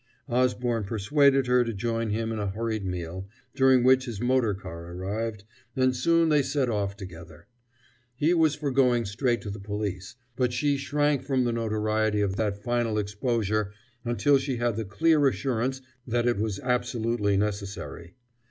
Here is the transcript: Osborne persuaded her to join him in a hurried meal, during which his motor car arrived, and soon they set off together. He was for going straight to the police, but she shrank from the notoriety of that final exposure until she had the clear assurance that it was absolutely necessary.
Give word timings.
Osborne 0.27 0.83
persuaded 0.83 1.45
her 1.45 1.63
to 1.63 1.73
join 1.75 2.09
him 2.09 2.31
in 2.31 2.39
a 2.39 2.49
hurried 2.49 2.83
meal, 2.83 3.27
during 3.53 3.83
which 3.83 4.05
his 4.05 4.19
motor 4.19 4.55
car 4.55 4.91
arrived, 4.91 5.43
and 5.75 5.95
soon 5.95 6.29
they 6.29 6.41
set 6.41 6.71
off 6.71 6.97
together. 6.97 7.45
He 8.15 8.33
was 8.33 8.55
for 8.55 8.71
going 8.71 9.05
straight 9.05 9.41
to 9.43 9.51
the 9.51 9.59
police, 9.59 10.15
but 10.35 10.53
she 10.53 10.75
shrank 10.75 11.21
from 11.21 11.43
the 11.43 11.53
notoriety 11.53 12.21
of 12.21 12.35
that 12.37 12.63
final 12.63 12.97
exposure 12.97 13.73
until 14.03 14.39
she 14.39 14.55
had 14.55 14.75
the 14.75 14.85
clear 14.85 15.27
assurance 15.27 15.81
that 16.07 16.25
it 16.25 16.37
was 16.39 16.59
absolutely 16.61 17.37
necessary. 17.37 18.15